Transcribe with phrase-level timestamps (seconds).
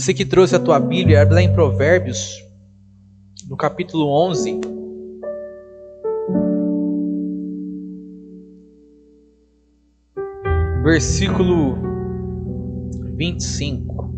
[0.00, 2.42] Você que trouxe a tua Bíblia, abre lá em Provérbios,
[3.46, 4.58] no capítulo 11.
[10.82, 11.76] Versículo
[13.14, 14.09] 25.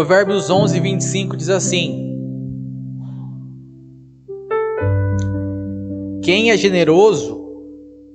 [0.00, 2.16] Provérbios 11, 25 diz assim:
[6.24, 7.38] Quem é generoso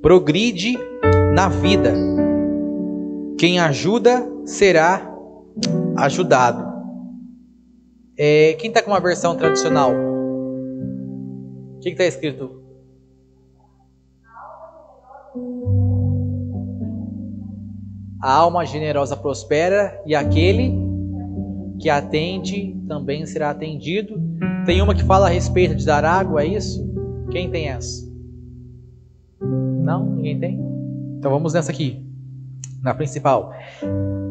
[0.02, 0.80] progride
[1.36, 1.94] na vida,
[3.38, 5.16] quem ajuda será
[5.98, 6.66] ajudado.
[8.18, 9.92] É, quem está com uma versão tradicional?
[9.92, 12.64] O que está escrito?
[18.20, 20.85] A alma generosa prospera e aquele
[21.80, 24.22] que atende também será atendido.
[24.66, 26.86] Tem uma que fala a respeito de dar água, é isso?
[27.32, 28.06] Quem tem essa?
[29.42, 30.06] Não?
[30.06, 30.60] Ninguém tem?
[31.20, 32.04] Então vamos nessa aqui,
[32.82, 33.54] na principal.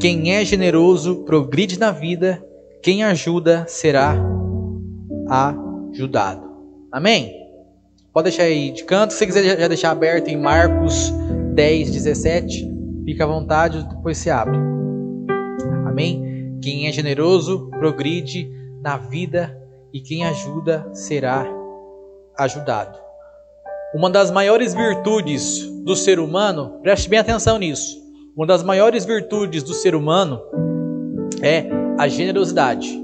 [0.01, 2.45] Quem é generoso progride na vida,
[2.83, 4.17] quem ajuda será
[5.29, 6.43] ajudado.
[6.91, 7.45] Amém?
[8.13, 9.13] Pode deixar aí de canto.
[9.13, 11.13] Se você quiser já deixar aberto em Marcos
[11.55, 12.71] 10, 17,
[13.05, 14.57] fica à vontade, depois se abre.
[15.87, 16.24] Amém?
[16.65, 19.55] Quem é generoso progride na vida
[19.93, 21.47] e quem ajuda será
[22.39, 22.99] ajudado.
[23.95, 28.03] Uma das maiores virtudes do ser humano, preste bem atenção nisso.
[28.35, 30.41] Uma das maiores virtudes do ser humano
[31.43, 31.67] é
[31.99, 32.99] a generosidade.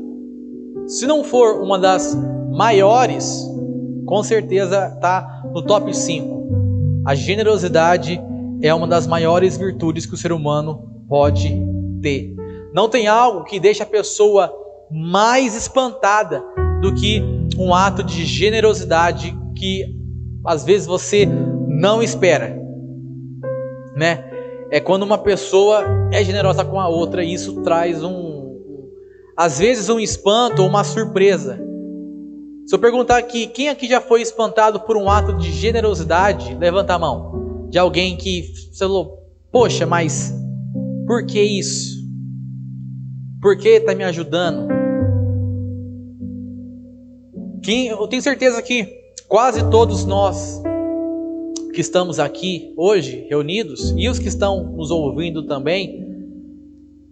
[0.86, 2.16] Se não for uma das
[2.50, 3.46] maiores,
[4.06, 7.02] com certeza está no top 5.
[7.04, 8.18] A generosidade
[8.62, 11.62] é uma das maiores virtudes que o ser humano pode
[12.00, 12.39] ter.
[12.72, 14.52] Não tem algo que deixe a pessoa
[14.90, 16.42] mais espantada
[16.80, 17.22] do que
[17.58, 19.84] um ato de generosidade que
[20.44, 21.26] às vezes você
[21.68, 22.56] não espera,
[23.94, 24.24] né?
[24.70, 28.56] É quando uma pessoa é generosa com a outra e isso traz um,
[29.36, 31.60] às vezes um espanto ou uma surpresa.
[32.66, 36.94] Se eu perguntar aqui, quem aqui já foi espantado por um ato de generosidade, levanta
[36.94, 37.68] a mão.
[37.68, 39.18] De alguém que falou,
[39.50, 40.32] poxa, mas
[41.06, 41.99] por que isso?
[43.40, 44.68] Por que está me ajudando?
[47.62, 48.86] Quem, eu tenho certeza que
[49.28, 50.62] quase todos nós
[51.72, 56.06] que estamos aqui hoje reunidos e os que estão nos ouvindo também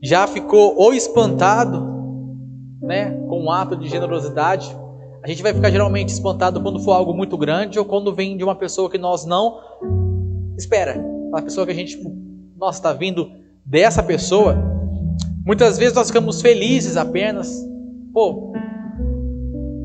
[0.03, 1.83] já ficou ou espantado,
[2.83, 4.69] né, com um ato de generosidade.
[5.23, 8.45] A gente vai ficar geralmente espantado quando for algo muito grande ou quando vem de
[8.45, 9.59] uma pessoa que nós não
[10.59, 10.99] espera.
[10.99, 12.15] Uma pessoa que a gente, tipo,
[12.57, 13.31] nossa, está vindo
[13.65, 14.78] dessa pessoa.
[15.49, 17.67] Muitas vezes nós ficamos felizes apenas,
[18.13, 18.53] pô,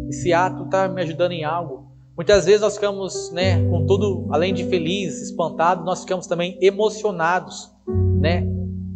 [0.10, 1.88] esse ato está me ajudando em algo.
[2.18, 7.72] Muitas vezes nós ficamos, né, com tudo, além de feliz, espantado, nós ficamos também emocionados,
[8.20, 8.46] né,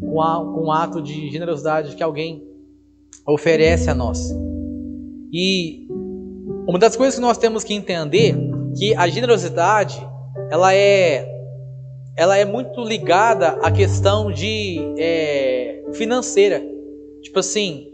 [0.02, 2.46] com, a, com o ato de generosidade que alguém
[3.26, 4.30] oferece a nós.
[5.32, 5.88] E
[6.68, 8.36] uma das coisas que nós temos que entender
[8.78, 10.06] que a generosidade,
[10.52, 11.37] ela é,
[12.18, 16.60] ela é muito ligada à questão de é, financeira.
[17.22, 17.86] Tipo assim,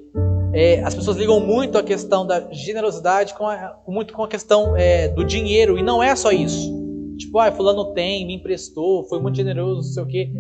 [0.54, 4.78] é, as pessoas ligam muito a questão da generosidade com a, muito com a questão
[4.78, 6.72] é, do dinheiro, e não é só isso.
[7.18, 10.32] Tipo, ah, fulano tem, me emprestou, foi muito generoso, não sei o quê.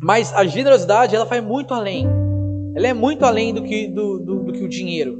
[0.00, 2.06] Mas a generosidade, ela vai muito além.
[2.74, 5.18] Ela é muito além do que, do, do, do que o dinheiro.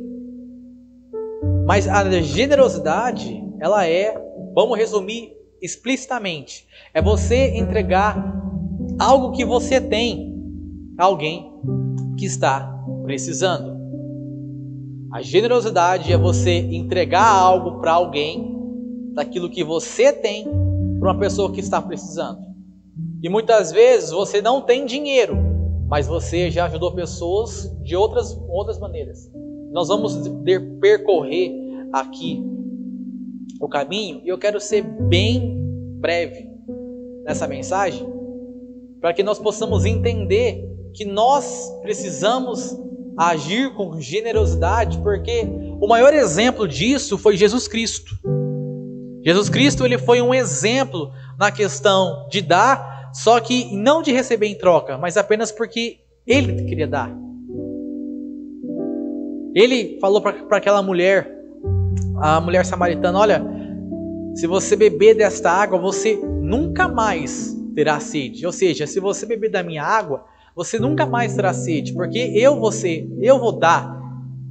[1.67, 4.15] Mas a generosidade, ela é,
[4.55, 8.37] vamos resumir explicitamente, é você entregar
[8.99, 10.37] algo que você tem
[10.99, 11.51] alguém
[12.19, 12.69] que está
[13.05, 13.81] precisando.
[15.13, 18.59] A generosidade é você entregar algo para alguém
[19.15, 20.45] daquilo que você tem
[20.99, 22.41] para uma pessoa que está precisando.
[23.23, 25.37] E muitas vezes você não tem dinheiro,
[25.89, 29.31] mas você já ajudou pessoas de outras, outras maneiras.
[29.71, 30.17] Nós vamos
[30.81, 31.53] percorrer
[31.93, 32.43] aqui
[33.63, 35.57] o caminho e eu quero ser bem
[36.01, 36.51] breve
[37.25, 38.05] nessa mensagem
[39.01, 42.77] para que nós possamos entender que nós precisamos
[43.17, 45.47] agir com generosidade, porque
[45.81, 48.17] o maior exemplo disso foi Jesus Cristo.
[49.25, 54.47] Jesus Cristo ele foi um exemplo na questão de dar, só que não de receber
[54.47, 57.17] em troca, mas apenas porque ele queria dar.
[59.55, 61.42] Ele falou para aquela mulher,
[62.23, 63.45] a mulher samaritana: Olha,
[64.37, 68.47] se você beber desta água, você nunca mais terá sede.
[68.47, 70.25] Ou seja, se você beber da minha água,
[70.55, 74.01] você nunca mais terá sede, porque eu vou ser, eu vou dar,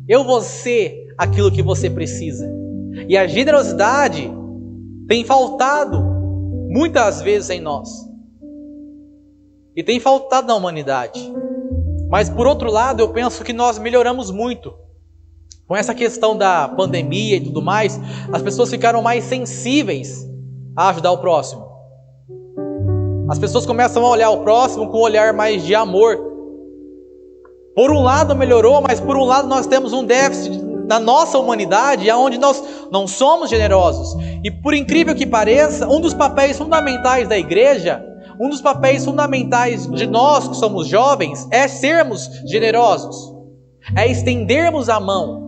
[0.08, 2.52] eu vou ser aquilo que você precisa.
[3.08, 4.30] E a generosidade
[5.08, 6.04] tem faltado
[6.70, 7.90] muitas vezes em nós.
[9.76, 11.32] E tem faltado na humanidade.
[12.10, 14.74] Mas por outro lado, eu penso que nós melhoramos muito.
[15.72, 17.98] Com essa questão da pandemia e tudo mais,
[18.34, 20.30] as pessoas ficaram mais sensíveis
[20.76, 21.66] a ajudar o próximo.
[23.30, 26.20] As pessoas começam a olhar o próximo com um olhar mais de amor.
[27.74, 32.12] Por um lado melhorou, mas por um lado nós temos um déficit na nossa humanidade,
[32.12, 34.22] onde nós não somos generosos.
[34.44, 38.06] E por incrível que pareça, um dos papéis fundamentais da igreja,
[38.42, 43.34] um dos papéis fundamentais de nós que somos jovens, é sermos generosos,
[43.96, 45.41] é estendermos a mão,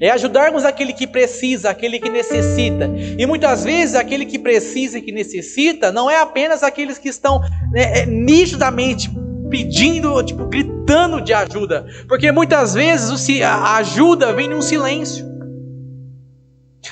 [0.00, 2.90] é ajudarmos aquele que precisa, aquele que necessita.
[3.18, 7.40] E muitas vezes aquele que precisa e que necessita não é apenas aqueles que estão
[7.72, 9.10] né, é, nitidamente
[9.50, 11.86] pedindo, tipo, gritando de ajuda.
[12.08, 15.30] Porque muitas vezes a ajuda vem num silêncio.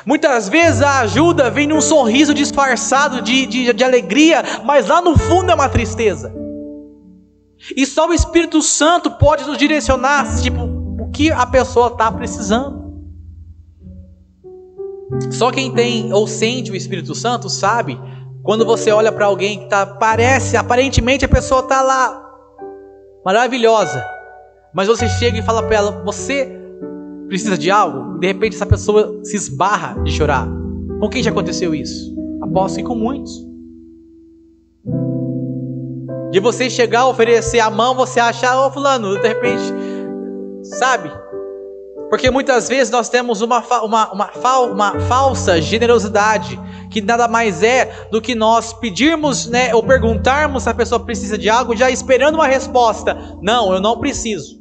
[0.06, 5.18] Muitas vezes a ajuda vem num sorriso disfarçado de, de, de alegria, mas lá no
[5.18, 6.32] fundo é uma tristeza.
[7.76, 12.79] E só o Espírito Santo pode nos direcionar, tipo, o que a pessoa está precisando.
[15.30, 17.98] Só quem tem ou sente o Espírito Santo sabe
[18.42, 22.26] quando você olha para alguém que tá, parece, aparentemente a pessoa está lá
[23.24, 24.04] maravilhosa,
[24.74, 26.48] mas você chega e fala para ela: Você
[27.28, 28.18] precisa de algo?
[28.18, 30.48] De repente essa pessoa se esbarra de chorar.
[31.00, 32.14] Com quem já aconteceu isso?
[32.42, 33.50] Aposto que com muitos.
[36.30, 39.64] De você chegar, oferecer a mão, você achar, ô oh, fulano, de repente,
[40.62, 41.10] sabe?
[42.10, 46.60] Porque muitas vezes nós temos uma, uma, uma, uma, falsa generosidade,
[46.90, 51.38] que nada mais é do que nós pedirmos, né, ou perguntarmos se a pessoa precisa
[51.38, 54.58] de algo, já esperando uma resposta: não, eu não preciso.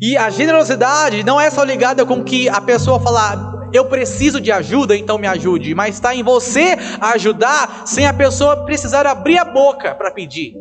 [0.00, 4.50] E a generosidade não é só ligada com que a pessoa falar, eu preciso de
[4.50, 9.44] ajuda, então me ajude, mas está em você ajudar sem a pessoa precisar abrir a
[9.44, 10.54] boca para pedir.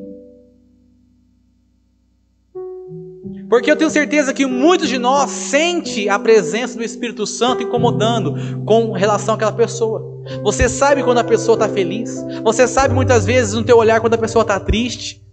[3.50, 8.64] Porque eu tenho certeza que muitos de nós sente a presença do Espírito Santo incomodando
[8.64, 10.24] com relação àquela pessoa.
[10.44, 12.24] Você sabe quando a pessoa está feliz.
[12.44, 15.26] Você sabe muitas vezes no teu olhar quando a pessoa está triste.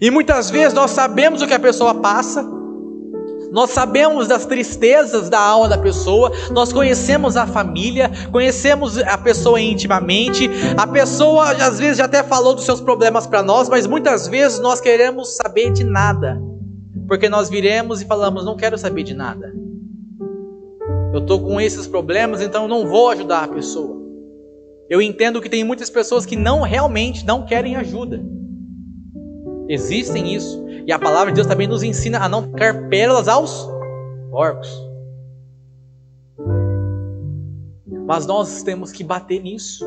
[0.00, 2.42] E muitas vezes nós sabemos o que a pessoa passa.
[3.50, 9.60] Nós sabemos das tristezas da alma da pessoa, nós conhecemos a família, conhecemos a pessoa
[9.60, 10.50] intimamente.
[10.76, 14.58] A pessoa às vezes já até falou dos seus problemas para nós, mas muitas vezes
[14.58, 16.40] nós queremos saber de nada,
[17.06, 19.52] porque nós viremos e falamos: Não quero saber de nada.
[21.12, 23.96] Eu estou com esses problemas, então não vou ajudar a pessoa.
[24.88, 28.22] Eu entendo que tem muitas pessoas que não realmente não querem ajuda.
[29.68, 30.64] Existem isso.
[30.86, 33.68] E a palavra de Deus também nos ensina a não ficar pérolas aos
[34.30, 34.70] porcos.
[38.06, 39.84] Mas nós temos que bater nisso.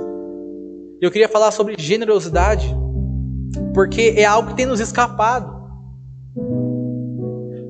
[0.99, 2.75] Eu queria falar sobre generosidade,
[3.73, 5.57] porque é algo que tem nos escapado.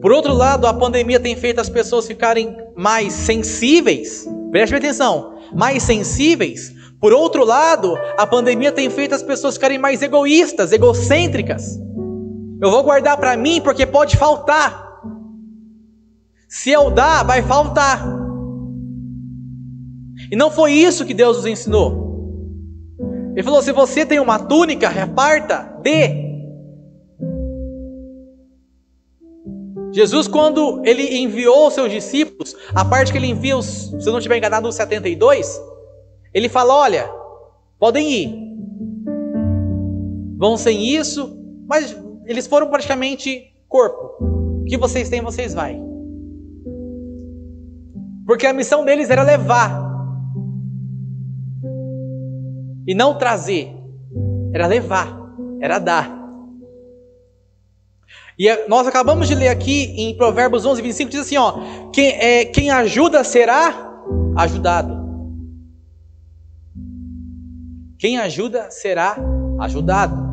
[0.01, 4.27] Por outro lado, a pandemia tem feito as pessoas ficarem mais sensíveis.
[4.49, 6.73] Preste atenção, mais sensíveis.
[6.99, 11.79] Por outro lado, a pandemia tem feito as pessoas ficarem mais egoístas, egocêntricas.
[12.61, 15.01] Eu vou guardar para mim porque pode faltar.
[16.47, 18.05] Se eu dar, vai faltar.
[20.31, 22.09] E não foi isso que Deus nos ensinou.
[23.33, 26.27] Ele falou: se você tem uma túnica, reparta, dê.
[29.91, 34.11] Jesus, quando ele enviou os seus discípulos, a parte que ele envia, os, se eu
[34.11, 35.59] não estiver enganado, os 72,
[36.33, 37.09] ele fala: olha,
[37.79, 38.49] podem ir.
[40.37, 41.37] Vão sem isso,
[41.67, 41.95] mas
[42.29, 44.23] eles foram praticamente corpo.
[44.61, 45.81] O que vocês têm, vocês vai.
[48.23, 49.81] Porque a missão deles era levar.
[52.85, 53.75] E não trazer.
[54.53, 55.07] Era levar.
[55.59, 56.19] Era dar.
[58.37, 62.45] E nós acabamos de ler aqui em Provérbios 11, 25, diz assim: ó, quem, é,
[62.45, 63.91] quem ajuda será
[64.37, 64.99] ajudado.
[67.97, 69.17] Quem ajuda será
[69.59, 70.28] ajudado.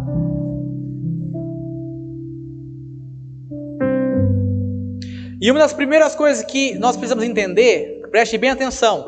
[5.40, 9.04] E uma das primeiras coisas que nós precisamos entender, preste bem atenção,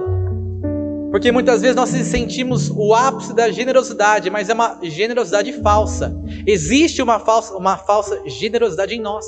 [1.11, 6.15] porque muitas vezes nós sentimos o ápice da generosidade, mas é uma generosidade falsa.
[6.47, 9.25] Existe uma falsa, uma falsa generosidade em nós.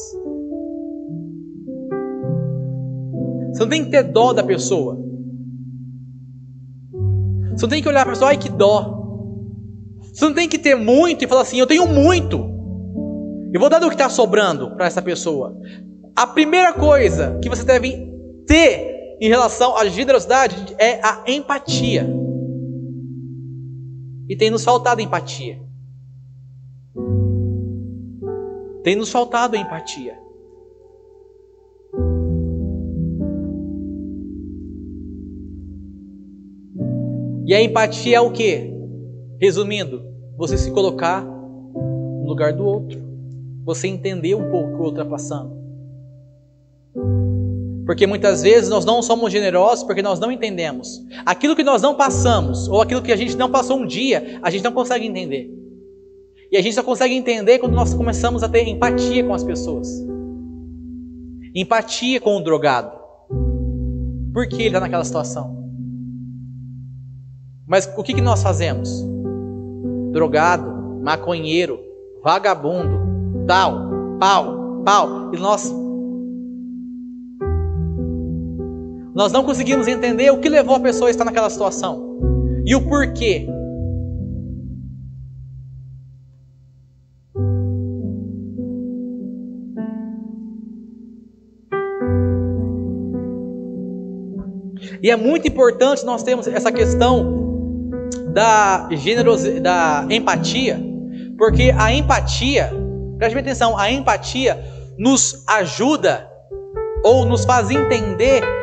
[3.52, 4.98] Você não tem que ter dó da pessoa.
[7.52, 8.98] Você não tem que olhar para a pessoa, ai que dó.
[10.12, 12.38] Você não tem que ter muito e falar assim, eu tenho muito.
[13.52, 15.56] Eu vou dar do que está sobrando para essa pessoa.
[16.16, 18.10] A primeira coisa que você deve
[18.46, 22.08] ter em relação à generosidade é a empatia.
[24.28, 25.60] E tem nos faltado empatia.
[28.82, 30.18] Tem nos faltado empatia.
[37.46, 38.72] E a empatia é o que?
[39.40, 40.02] Resumindo,
[40.36, 42.98] você se colocar no lugar do outro.
[43.64, 45.59] Você entender um pouco o que o outro está passando.
[47.86, 51.04] Porque muitas vezes nós não somos generosos porque nós não entendemos.
[51.26, 54.50] Aquilo que nós não passamos, ou aquilo que a gente não passou um dia, a
[54.50, 55.50] gente não consegue entender.
[56.52, 59.88] E a gente só consegue entender quando nós começamos a ter empatia com as pessoas.
[61.54, 62.92] Empatia com o drogado.
[64.32, 65.60] Por que ele está naquela situação?
[67.66, 69.04] Mas o que, que nós fazemos?
[70.12, 70.68] Drogado,
[71.02, 71.78] maconheiro,
[72.22, 73.00] vagabundo,
[73.46, 75.34] tal, pau, pau.
[75.34, 75.72] E nós.
[79.14, 82.18] Nós não conseguimos entender o que levou a pessoa a estar naquela situação.
[82.64, 83.48] E o porquê.
[95.02, 97.40] E é muito importante nós termos essa questão
[98.32, 100.78] da generosidade, da empatia,
[101.38, 102.70] porque a empatia,
[103.18, 104.62] preste atenção, a empatia
[104.98, 106.28] nos ajuda
[107.02, 108.59] ou nos faz entender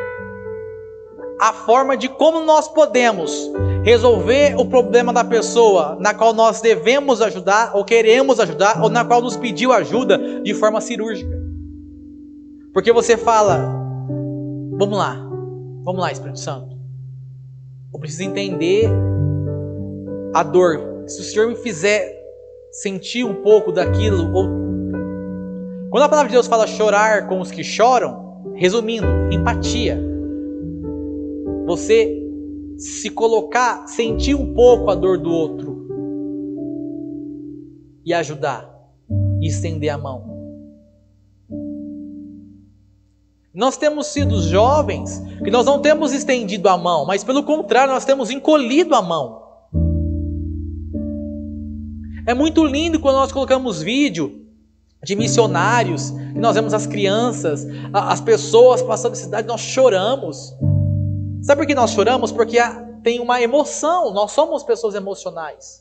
[1.40, 3.50] a forma de como nós podemos
[3.84, 9.04] resolver o problema da pessoa na qual nós devemos ajudar ou queremos ajudar ou na
[9.04, 11.38] qual nos pediu ajuda de forma cirúrgica.
[12.74, 13.72] Porque você fala,
[14.76, 15.16] vamos lá,
[15.84, 16.76] vamos lá, Espírito Santo.
[17.92, 18.90] Eu preciso entender
[20.34, 22.14] a dor, se o Senhor me fizer
[22.70, 24.44] sentir um pouco daquilo, ou...
[25.90, 29.98] quando a palavra de Deus fala chorar com os que choram, resumindo, empatia.
[31.68, 32.18] Você
[32.78, 35.86] se colocar, sentir um pouco a dor do outro
[38.06, 38.66] e ajudar,
[39.38, 40.38] e estender a mão.
[43.52, 48.06] Nós temos sido jovens que nós não temos estendido a mão, mas pelo contrário, nós
[48.06, 49.42] temos encolhido a mão.
[52.26, 54.46] É muito lindo quando nós colocamos vídeo
[55.04, 60.56] de missionários, e nós vemos as crianças, as pessoas passando cidade, nós choramos.
[61.42, 62.32] Sabe por que nós choramos?
[62.32, 62.58] Porque
[63.02, 65.80] tem uma emoção, nós somos pessoas emocionais.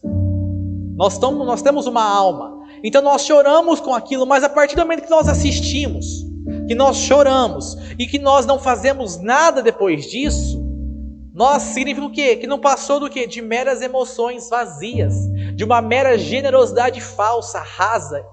[0.95, 2.65] Nós, estamos, nós temos uma alma.
[2.83, 6.25] Então nós choramos com aquilo, mas a partir do momento que nós assistimos,
[6.67, 10.65] que nós choramos e que nós não fazemos nada depois disso,
[11.33, 12.35] nós significa o quê?
[12.35, 13.27] Que não passou do quê?
[13.27, 15.13] De meras emoções vazias,
[15.55, 18.25] de uma mera generosidade falsa, rasa.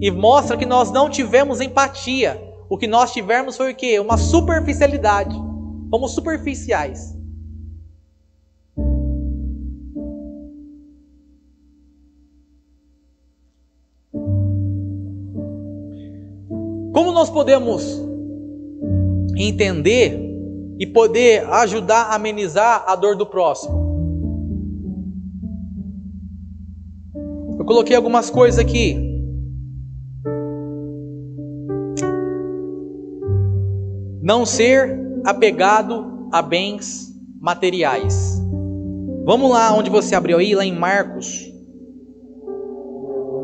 [0.00, 2.45] E mostra que nós não tivemos empatia.
[2.68, 4.00] O que nós tivemos foi o quê?
[4.00, 5.36] Uma superficialidade.
[5.90, 7.16] Fomos superficiais.
[16.92, 18.02] Como nós podemos
[19.36, 20.18] entender
[20.78, 23.86] e poder ajudar a amenizar a dor do próximo.
[27.58, 29.15] Eu coloquei algumas coisas aqui.
[34.26, 38.42] Não ser apegado a bens materiais.
[39.24, 41.48] Vamos lá onde você abriu aí, lá em Marcos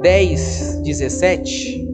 [0.03, 1.89] 10, 17.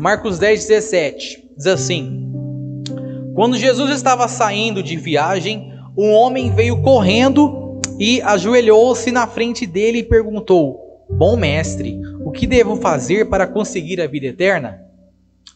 [0.00, 2.32] Marcos 10, 17 diz assim:
[3.34, 9.98] Quando Jesus estava saindo de viagem, um homem veio correndo e ajoelhou-se na frente dele
[9.98, 14.80] e perguntou: Bom mestre, o que devo fazer para conseguir a vida eterna?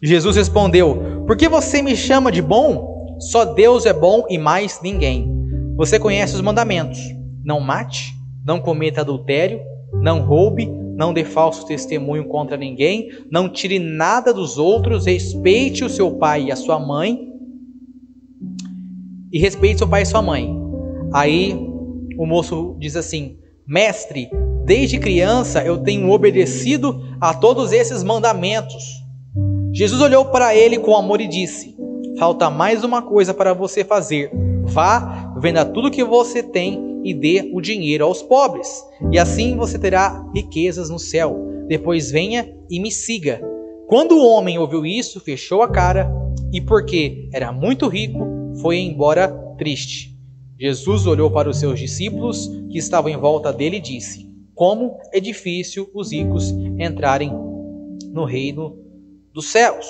[0.02, 3.16] Jesus respondeu: Por que você me chama de bom?
[3.20, 5.26] Só Deus é bom e mais ninguém.
[5.74, 6.98] Você conhece os mandamentos:
[7.42, 8.12] não mate,
[8.44, 9.62] não cometa adultério,
[10.02, 15.90] não roube, não dê falso testemunho contra ninguém, não tire nada dos outros, respeite o
[15.90, 17.28] seu pai e a sua mãe,
[19.32, 20.56] e respeite seu pai e sua mãe.
[21.12, 21.54] Aí
[22.16, 23.36] o moço diz assim:
[23.66, 24.30] Mestre,
[24.64, 29.02] desde criança eu tenho obedecido a todos esses mandamentos.
[29.72, 31.74] Jesus olhou para ele com amor e disse:
[32.18, 34.30] falta mais uma coisa para você fazer.
[34.62, 38.82] Vá, venda tudo que você tem e dê o dinheiro aos pobres,
[39.12, 41.37] e assim você terá riquezas no céu.
[41.68, 43.40] Depois venha e me siga.
[43.87, 46.11] Quando o homem ouviu isso, fechou a cara
[46.52, 48.18] e, porque era muito rico,
[48.61, 50.14] foi embora triste.
[50.58, 55.20] Jesus olhou para os seus discípulos que estavam em volta dele e disse: Como é
[55.20, 57.32] difícil os ricos entrarem
[58.12, 58.78] no reino
[59.32, 59.87] dos céus.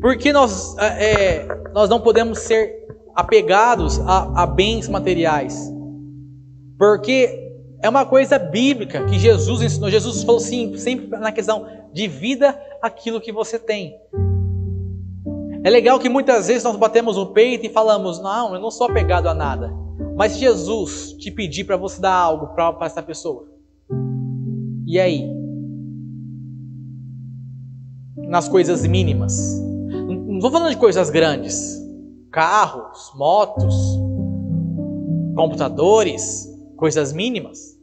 [0.00, 2.81] Por que nós, é, nós não podemos ser
[3.14, 5.72] apegados a, a bens materiais?
[6.78, 7.42] Porque
[7.82, 9.90] é uma coisa bíblica que Jesus ensinou.
[9.90, 13.94] Jesus falou sim, sempre na questão de vida aquilo que você tem.
[15.64, 18.88] É legal que muitas vezes nós batemos o peito e falamos: Não, eu não sou
[18.88, 19.72] apegado a nada.
[20.16, 23.46] Mas Jesus te pedir para você dar algo para essa pessoa.
[24.86, 25.28] E aí?
[28.16, 29.60] Nas coisas mínimas.
[29.88, 31.81] Não estou falando de coisas grandes.
[32.32, 33.74] Carros, motos,
[35.36, 36.48] computadores,
[36.78, 37.78] coisas mínimas.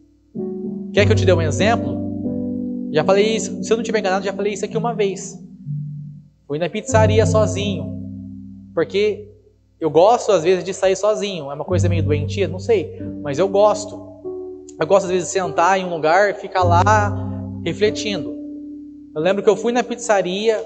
[0.91, 2.89] Quer que eu te dê um exemplo?
[2.91, 5.39] Já falei isso, se eu não tiver enganado, já falei isso aqui uma vez.
[6.47, 7.95] Fui na pizzaria sozinho.
[8.73, 9.29] Porque
[9.79, 11.51] eu gosto às vezes de sair sozinho.
[11.51, 13.95] É uma coisa meio doentia, não sei, mas eu gosto.
[14.79, 16.83] Eu gosto às vezes de sentar em um lugar e ficar lá
[17.63, 18.35] refletindo.
[19.13, 20.59] Eu lembro que eu fui na pizzaria,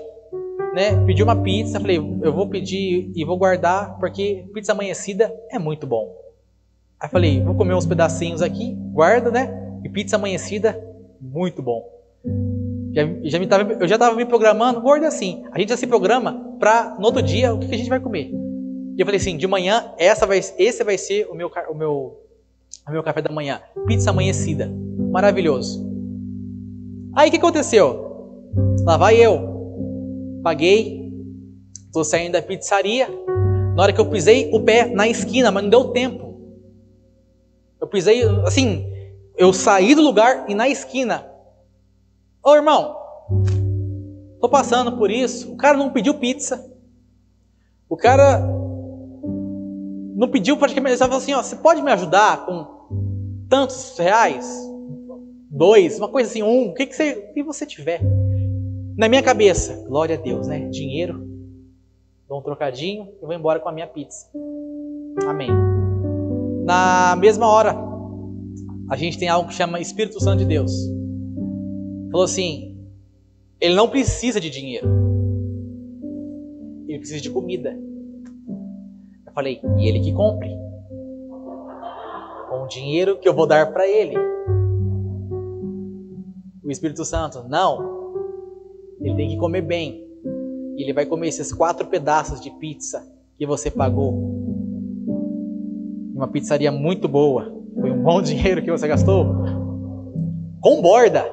[0.73, 5.59] né, pedi uma pizza, falei, eu vou pedir e vou guardar porque pizza amanhecida é
[5.59, 6.15] muito bom.
[6.99, 9.79] Aí falei, vou comer uns pedacinhos aqui, guarda, né?
[9.83, 10.81] E pizza amanhecida,
[11.19, 11.83] muito bom.
[12.93, 15.43] Já, já me tava, eu já estava me programando, gordo assim.
[15.51, 17.99] A gente já se programa para no outro dia o que, que, a gente vai
[17.99, 18.31] comer.
[18.95, 22.21] E eu falei assim, de manhã essa vai, esse vai ser o meu, o meu,
[22.87, 24.71] o meu café da manhã, pizza amanhecida,
[25.11, 25.85] maravilhoso.
[27.15, 28.51] Aí o que aconteceu?
[28.85, 29.52] Lá vai eu,
[30.43, 31.11] paguei,
[31.85, 33.07] estou saindo da pizzaria.
[33.75, 36.33] Na hora que eu pisei o pé na esquina, mas não deu tempo.
[37.81, 38.85] Eu pisei assim,
[39.37, 41.33] eu saí do lugar e na esquina
[42.45, 42.93] Ô irmão,
[44.41, 45.53] tô passando por isso.
[45.53, 46.69] O cara não pediu pizza.
[47.87, 48.41] O cara
[50.13, 50.91] não pediu praticamente.
[50.91, 54.45] Ele falou assim: ó, você pode me ajudar com tantos reais?
[55.49, 56.71] Dois, uma coisa assim, um.
[56.71, 58.01] O que, que, você, o que você tiver?
[58.97, 60.67] Na minha cabeça, glória a Deus, né?
[60.69, 61.27] Dinheiro,
[62.27, 64.29] dou um trocadinho e vou embora com a minha pizza.
[65.27, 65.49] Amém.
[66.63, 67.75] Na mesma hora,
[68.89, 70.93] a gente tem algo que chama Espírito Santo de Deus
[72.13, 72.77] falou assim:
[73.59, 74.87] ele não precisa de dinheiro,
[76.87, 77.75] ele precisa de comida.
[79.25, 80.49] Eu falei: e ele que compre,
[82.49, 84.15] com o dinheiro que eu vou dar para ele.
[86.63, 88.02] O Espírito Santo, não,
[88.99, 90.03] ele tem que comer bem.
[90.77, 93.05] Ele vai comer esses quatro pedaços de pizza
[93.37, 94.13] que você pagou.
[96.15, 97.53] Uma pizzaria muito boa.
[97.79, 99.25] Foi um bom dinheiro que você gastou.
[100.61, 101.25] Com borda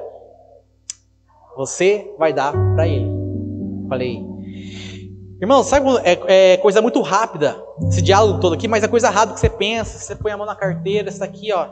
[1.55, 3.09] você vai dar para ele.
[3.87, 4.23] Falei,
[5.41, 9.33] irmão, sabe, é, é, coisa muito rápida esse diálogo todo aqui, mas é coisa rápida
[9.33, 11.67] que você pensa, você põe a mão na carteira, isso aqui, ó,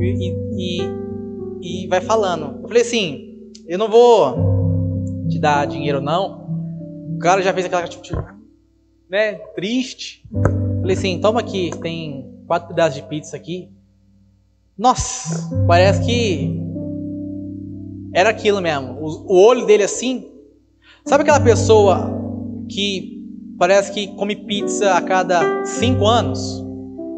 [0.00, 2.60] e, e, e vai falando.
[2.62, 4.49] Eu falei assim, eu não vou
[5.30, 6.48] te dar dinheiro não.
[7.14, 8.06] O cara já fez aquela tipo,
[9.08, 10.22] né, triste.
[10.80, 13.70] Falei assim, toma aqui, tem quatro pedaços de pizza aqui.
[14.76, 16.60] Nossa, parece que
[18.12, 18.98] era aquilo mesmo.
[19.00, 20.26] O, o olho dele assim.
[21.04, 22.10] Sabe aquela pessoa
[22.68, 23.24] que
[23.58, 26.64] parece que come pizza a cada cinco anos?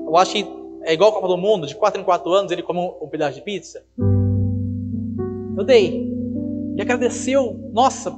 [0.06, 0.46] Eu acho que
[0.84, 3.08] é igual a Copa do Mundo, de quatro em quatro anos ele come um, um
[3.08, 3.84] pedaço de pizza.
[5.56, 6.10] Eu dei.
[6.76, 8.14] E agradeceu, nossa,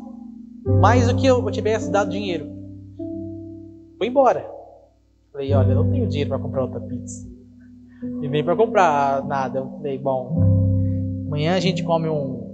[0.80, 2.46] mais do que eu tivesse dado dinheiro.
[3.98, 4.50] Foi embora.
[5.32, 7.28] Falei, olha, eu não tenho dinheiro para comprar outra pizza.
[8.22, 9.60] E nem para comprar nada.
[9.60, 12.44] Eu falei, bom, amanhã a gente come um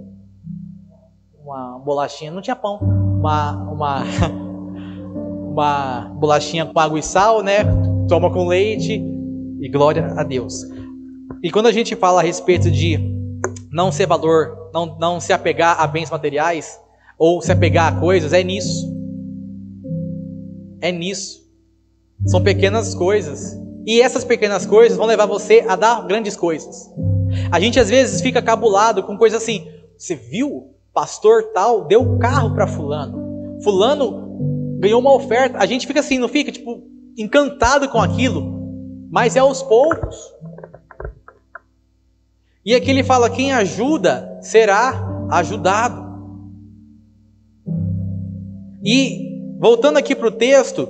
[1.43, 4.03] uma bolachinha, não tinha pão, uma, uma,
[5.51, 7.65] uma bolachinha com água e sal, né?
[8.07, 9.03] Toma com leite
[9.59, 10.63] e glória a Deus.
[11.43, 12.99] E quando a gente fala a respeito de
[13.71, 16.79] não ser valor, não, não se apegar a bens materiais,
[17.17, 18.91] ou se apegar a coisas, é nisso.
[20.81, 21.41] É nisso.
[22.25, 23.59] São pequenas coisas.
[23.85, 26.89] E essas pequenas coisas vão levar você a dar grandes coisas.
[27.51, 29.67] A gente às vezes fica cabulado com coisas assim.
[29.97, 33.59] Você viu pastor tal deu carro para fulano.
[33.63, 35.57] Fulano ganhou uma oferta.
[35.57, 36.83] A gente fica assim, não fica tipo
[37.17, 40.17] encantado com aquilo, mas é aos poucos.
[42.65, 46.11] E aqui ele fala: quem ajuda será ajudado.
[48.83, 50.87] E voltando aqui para o texto,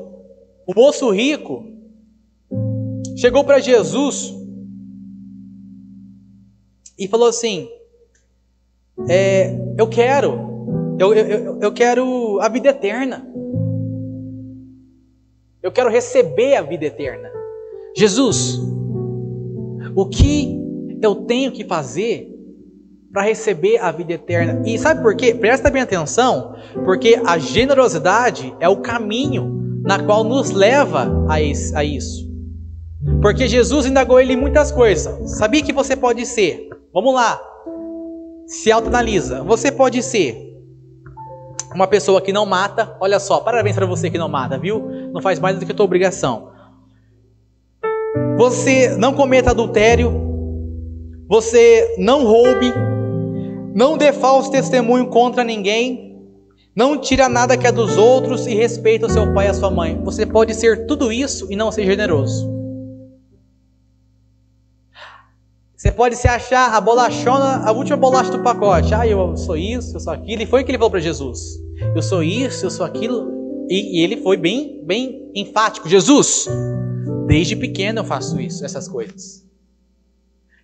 [0.67, 1.65] o moço rico
[3.17, 4.33] chegou para Jesus
[6.97, 7.67] e falou assim:
[9.09, 13.27] é, Eu quero, eu, eu, eu quero a vida eterna.
[15.63, 17.29] Eu quero receber a vida eterna.
[17.95, 18.59] Jesus,
[19.95, 20.60] o que
[21.05, 22.29] eu tenho que fazer
[23.11, 24.61] para receber a vida eterna?
[24.65, 25.33] E sabe por quê?
[25.33, 32.29] Presta bem atenção, porque a generosidade é o caminho na qual nos leva a isso.
[33.21, 35.37] Porque Jesus indagou ele em muitas coisas.
[35.37, 36.69] Sabia que você pode ser?
[36.93, 37.41] Vamos lá.
[38.45, 39.43] Se autoanalisa.
[39.43, 40.51] Você pode ser
[41.73, 42.95] uma pessoa que não mata.
[42.99, 44.87] Olha só, parabéns para você que não mata, viu?
[45.11, 46.51] Não faz mais do que a tua obrigação.
[48.37, 50.30] Você não cometa adultério.
[51.31, 52.73] Você não roube.
[53.73, 56.19] Não dê falso testemunho contra ninguém.
[56.75, 59.71] Não tira nada que é dos outros e respeita o seu pai e a sua
[59.71, 59.97] mãe.
[60.03, 62.51] Você pode ser tudo isso e não ser generoso.
[65.73, 68.93] Você pode se achar a bolachona, a última bolacha do pacote.
[68.93, 70.41] Ah, eu sou isso, eu sou aquilo.
[70.41, 71.39] E foi o que ele falou para Jesus.
[71.95, 73.31] Eu sou isso, eu sou aquilo.
[73.69, 75.87] E, e, ele foi bem, bem enfático.
[75.87, 76.49] Jesus,
[77.25, 79.49] desde pequeno eu faço isso, essas coisas.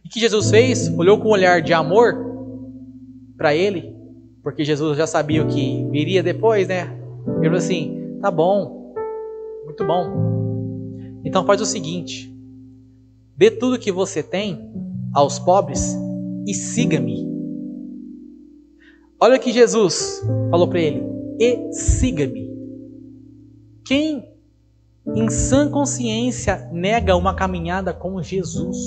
[0.07, 0.87] E que Jesus fez?
[0.97, 2.15] Olhou com um olhar de amor
[3.35, 3.93] para ele,
[4.41, 6.97] porque Jesus já sabia o que viria depois, né?
[7.39, 8.93] Ele falou assim: tá bom,
[9.65, 11.19] muito bom.
[11.25, 12.33] Então faz o seguinte:
[13.35, 14.71] dê tudo que você tem
[15.13, 15.93] aos pobres
[16.47, 17.27] e siga-me.
[19.19, 21.03] Olha o que Jesus falou para ele:
[21.37, 22.49] e siga-me.
[23.83, 24.25] Quem
[25.17, 28.77] em sã consciência nega uma caminhada com Jesus?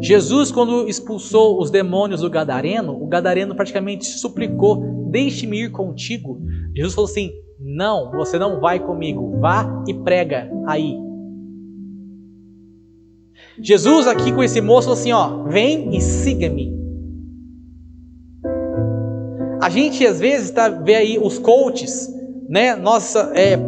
[0.00, 6.40] Jesus, quando expulsou os demônios do Gadareno, o Gadareno praticamente suplicou: Deixe-me ir contigo.
[6.74, 11.08] Jesus falou assim: Não, você não vai comigo, vá e prega aí.
[13.60, 16.76] Jesus aqui com esse moço falou assim, ó, vem e siga-me.
[19.60, 22.08] A gente às vezes tá, vê aí os coaches,
[22.48, 22.76] né?
[22.76, 23.58] Nós é,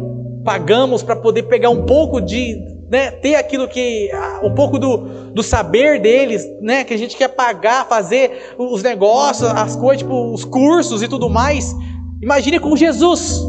[0.45, 2.57] pagamos para poder pegar um pouco de,
[2.91, 3.09] né?
[3.09, 4.11] Ter aquilo que,
[4.43, 6.83] um pouco do, do saber deles, né?
[6.83, 11.29] Que a gente quer pagar, fazer os negócios, as coisas, tipo os cursos e tudo
[11.29, 11.73] mais.
[12.21, 13.41] Imagine com Jesus.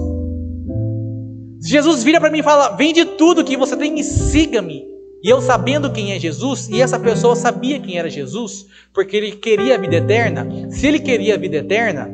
[1.61, 4.85] Jesus vira para mim e fala: Vende tudo que você tem e siga-me.
[5.25, 9.33] E eu sabendo quem é Jesus, e essa pessoa sabia quem era Jesus, porque ele
[9.33, 10.49] queria a vida eterna.
[10.71, 12.11] Se ele queria a vida eterna,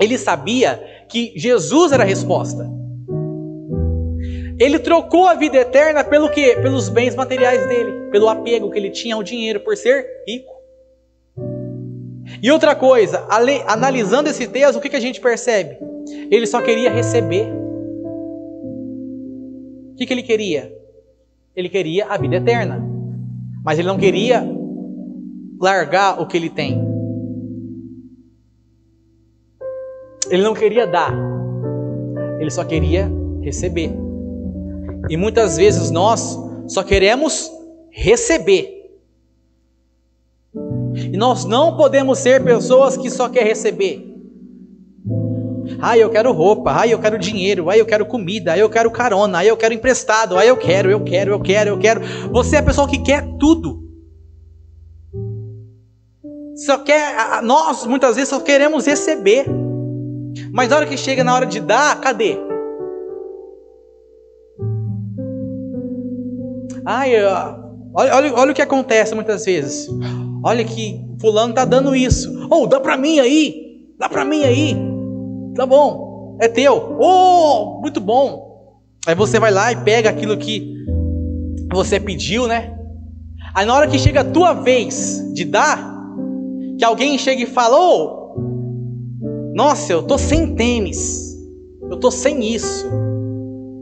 [0.00, 2.66] ele sabia que Jesus era a resposta.
[4.58, 6.56] Ele trocou a vida eterna pelo quê?
[6.60, 10.52] Pelos bens materiais dele, pelo apego que ele tinha ao dinheiro, por ser rico.
[12.42, 13.24] E outra coisa,
[13.66, 15.78] analisando esse texto, o que, que a gente percebe?
[16.30, 17.46] Ele só queria receber.
[19.92, 20.72] O que, que ele queria?
[21.54, 22.84] Ele queria a vida eterna.
[23.64, 24.44] Mas ele não queria
[25.60, 26.80] largar o que ele tem.
[30.30, 31.12] Ele não queria dar.
[32.38, 33.10] Ele só queria
[33.42, 34.07] receber.
[35.08, 37.50] E muitas vezes nós só queremos
[37.90, 38.78] receber.
[40.94, 44.04] E nós não podemos ser pessoas que só quer receber.
[45.80, 48.90] Ai, eu quero roupa, ai, eu quero dinheiro, ai, eu quero comida, ai, eu quero
[48.90, 52.00] carona, ai, eu quero emprestado, ai, eu quero, eu quero, eu quero, eu quero.
[52.32, 53.86] Você é a pessoa que quer tudo.
[56.56, 59.46] Só quer, nós muitas vezes só queremos receber.
[60.52, 62.47] Mas na hora que chega na hora de dar, cadê?
[66.90, 69.90] Ai, olha, olha, olha o que acontece muitas vezes.
[70.42, 72.48] Olha que fulano tá dando isso.
[72.50, 73.92] Ou oh, dá para mim aí.
[73.98, 74.74] Dá para mim aí.
[75.54, 76.96] Tá bom, é teu.
[76.98, 78.72] Oh, muito bom.
[79.06, 80.82] Aí você vai lá e pega aquilo que
[81.70, 82.74] você pediu, né?
[83.54, 85.94] Aí na hora que chega a tua vez de dar,
[86.78, 88.34] que alguém chega e fala: oh,
[89.54, 91.36] Nossa, eu tô sem tênis.
[91.82, 92.86] Eu tô sem isso.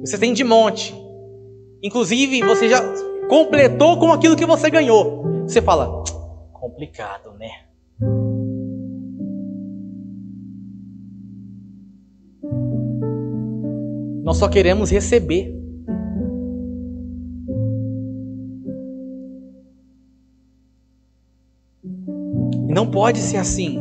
[0.00, 1.05] Você tem de monte.
[1.86, 2.82] Inclusive, você já
[3.28, 5.22] completou com aquilo que você ganhou.
[5.46, 6.02] Você fala:
[6.52, 7.48] Complicado, né?
[14.24, 15.54] Nós só queremos receber.
[22.68, 23.78] Não pode ser assim.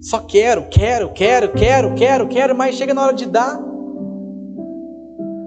[0.00, 3.67] Só quero, quero, quero, quero, quero, quero, mas chega na hora de dar.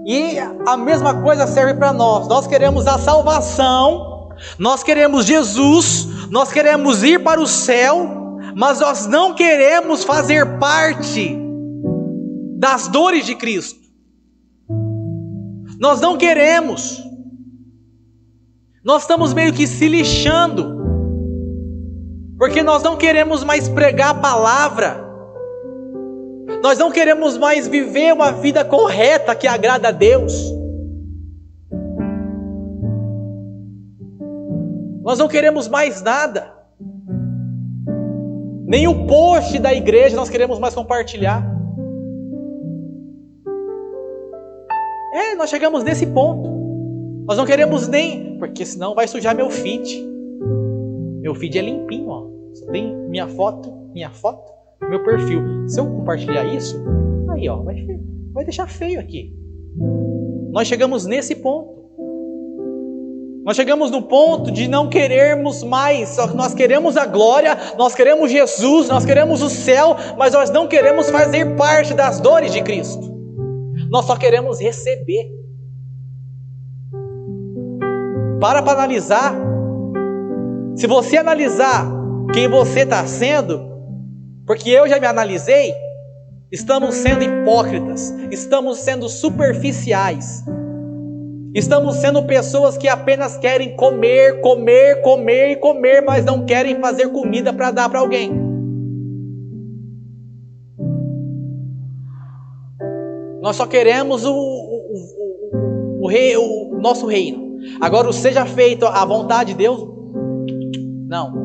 [0.06, 2.28] E a mesma coisa serve para nós.
[2.28, 9.06] Nós queremos a salvação, nós queremos Jesus, nós queremos ir para o céu, mas nós
[9.06, 11.38] não queremos fazer parte
[12.58, 13.80] das dores de Cristo.
[15.80, 17.04] Nós não queremos.
[18.84, 20.80] Nós estamos meio que se lixando.
[22.38, 25.11] Porque nós não queremos mais pregar a palavra.
[26.62, 30.54] Nós não queremos mais viver uma vida correta que agrada a Deus.
[35.02, 36.54] Nós não queremos mais nada.
[38.68, 41.44] Nem o post da igreja nós queremos mais compartilhar.
[45.14, 46.48] É, nós chegamos nesse ponto.
[47.26, 50.08] Nós não queremos nem, porque senão vai sujar meu feed.
[51.22, 52.28] Meu feed é limpinho, ó.
[52.54, 54.52] Só tem minha foto, minha foto,
[54.90, 55.68] meu perfil.
[55.68, 56.82] Se eu compartilhar isso,
[57.32, 57.76] aí ó, vai,
[58.34, 59.34] vai deixar feio aqui.
[60.52, 61.82] Nós chegamos nesse ponto.
[63.44, 68.88] Nós chegamos no ponto de não querermos mais, nós queremos a glória, nós queremos Jesus,
[68.88, 73.12] nós queremos o céu, mas nós não queremos fazer parte das dores de Cristo.
[73.90, 75.28] Nós só queremos receber.
[78.40, 79.34] Para para analisar.
[80.76, 81.92] Se você analisar
[82.34, 83.71] quem você está sendo,
[84.46, 85.74] porque eu já me analisei,
[86.52, 90.44] estamos sendo hipócritas, estamos sendo superficiais,
[91.54, 97.10] estamos sendo pessoas que apenas querem comer, comer, comer e comer, mas não querem fazer
[97.10, 98.52] comida para dar para alguém.
[103.42, 107.58] Nós só queremos o, o, o, o, rei, o nosso reino.
[107.80, 109.88] Agora, seja feito a vontade de Deus,
[111.08, 111.41] não.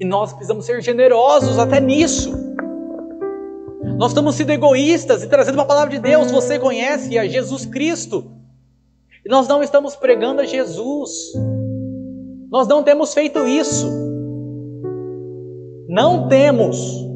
[0.00, 2.32] E nós precisamos ser generosos até nisso.
[3.98, 8.32] Nós estamos sendo egoístas e trazendo uma palavra de Deus, você conhece, é Jesus Cristo.
[9.24, 11.34] E nós não estamos pregando a Jesus.
[12.50, 13.86] Nós não temos feito isso.
[15.86, 17.06] Não temos.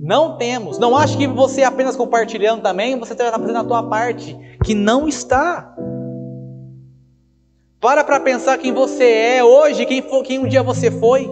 [0.00, 0.78] Não temos.
[0.78, 4.38] Não acho que você apenas compartilhando também, você está fazendo a tua parte.
[4.64, 5.74] Que não está.
[7.80, 11.30] Para para pensar quem você é hoje, quem, quem um dia você foi.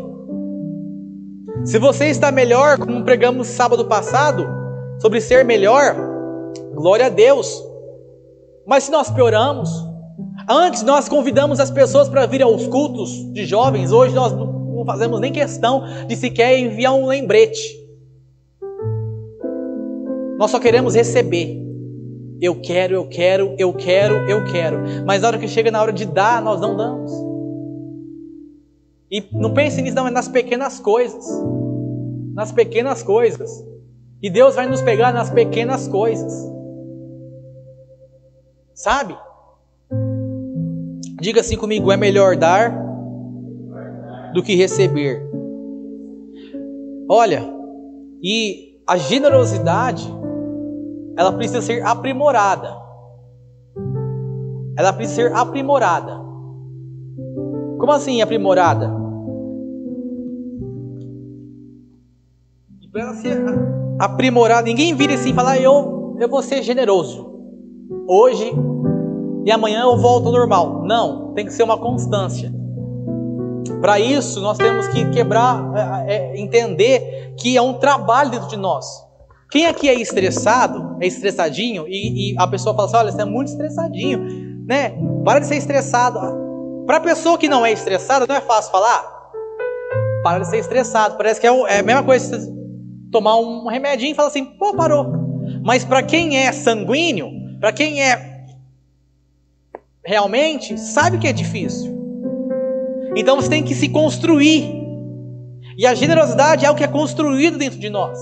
[1.64, 4.46] Se você está melhor, como pregamos sábado passado,
[5.00, 5.96] sobre ser melhor,
[6.74, 7.62] glória a Deus.
[8.66, 9.70] Mas se nós pioramos,
[10.48, 15.20] antes nós convidamos as pessoas para vir aos cultos de jovens, hoje nós não fazemos
[15.20, 17.82] nem questão de sequer enviar um lembrete.
[20.36, 21.63] Nós só queremos receber.
[22.40, 24.78] Eu quero, eu quero, eu quero, eu quero.
[25.06, 27.12] Mas na hora que chega na hora de dar, nós não damos.
[29.10, 31.24] E não pense nisso, não, é nas pequenas coisas.
[32.34, 33.64] Nas pequenas coisas.
[34.20, 36.32] E Deus vai nos pegar nas pequenas coisas.
[38.74, 39.16] Sabe?
[41.20, 42.74] Diga assim comigo: é melhor dar
[44.34, 45.22] do que receber.
[47.08, 47.42] Olha,
[48.22, 50.04] e a generosidade
[51.16, 52.76] ela precisa ser aprimorada.
[54.76, 56.20] Ela precisa ser aprimorada.
[57.78, 59.04] Como assim aprimorada?
[62.94, 63.44] para ela ser
[63.98, 67.28] aprimorada, ninguém vira assim e fala, eu, eu vou ser generoso.
[68.06, 68.52] Hoje
[69.44, 70.84] e amanhã eu volto ao normal.
[70.84, 72.54] Não, tem que ser uma constância.
[73.80, 78.56] Para isso, nós temos que quebrar, é, é, entender que é um trabalho dentro de
[78.56, 79.03] nós.
[79.54, 83.24] Quem aqui é estressado, é estressadinho, e, e a pessoa fala assim: olha, você é
[83.24, 84.92] muito estressadinho, né?
[85.24, 86.18] Para de ser estressado.
[86.84, 89.04] Para a pessoa que não é estressada, não é fácil falar?
[90.24, 91.16] Para de ser estressado.
[91.16, 92.52] Parece que é, é a mesma coisa que
[93.12, 95.06] tomar um remedinho e falar assim: pô, parou.
[95.62, 98.48] Mas para quem é sanguíneo, para quem é
[100.04, 101.96] realmente, sabe que é difícil.
[103.14, 104.82] Então você tem que se construir.
[105.78, 108.18] E a generosidade é o que é construído dentro de nós.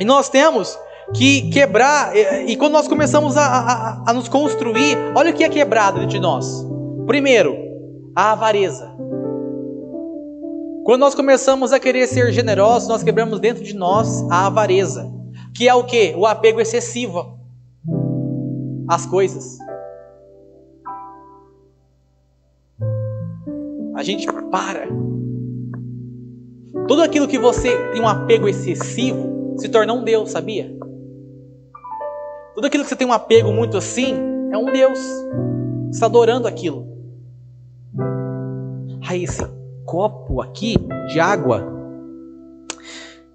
[0.00, 0.78] E nós temos
[1.14, 5.48] que quebrar, e, quando nós começamos a, a, a nos construir, olha o que é
[5.48, 6.66] quebrado de nós.
[7.06, 7.54] Primeiro,
[8.16, 8.90] a avareza.
[10.84, 15.12] Quando nós começamos a querer ser generosos, nós quebramos dentro de nós a avareza,
[15.54, 16.14] que é o que?
[16.16, 17.38] O apego excessivo
[18.88, 19.58] às coisas.
[23.94, 24.88] A gente para.
[26.88, 30.74] Tudo aquilo que você tem um apego excessivo, se torna um Deus, sabia?
[32.54, 34.14] Tudo aquilo que você tem um apego muito assim
[34.50, 34.98] é um Deus.
[34.98, 36.88] Você está adorando aquilo.
[39.06, 39.44] Aí esse
[39.84, 40.76] copo aqui
[41.12, 41.62] de água,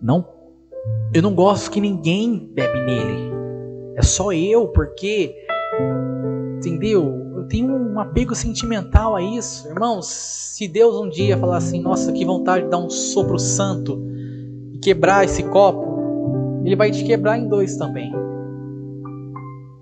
[0.01, 0.27] não,
[1.13, 3.31] eu não gosto que ninguém bebe nele.
[3.95, 5.35] É só eu, porque,
[6.57, 7.03] entendeu?
[7.35, 10.07] Eu tenho um apego sentimental a isso, irmãos.
[10.07, 14.01] Se Deus um dia falar assim, nossa, que vontade de dar um sopro santo
[14.85, 15.94] quebrar esse copo,
[16.65, 18.11] ele vai te quebrar em dois também.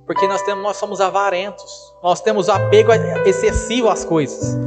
[0.05, 1.63] Porque nós, temos, nós somos avarentos,
[2.03, 2.91] nós temos apego
[3.25, 4.57] excessivo às coisas.